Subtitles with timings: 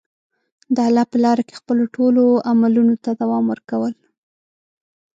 [0.75, 3.93] د الله په لاره کې خپلو ټولو عملونو ته دوام ورکول.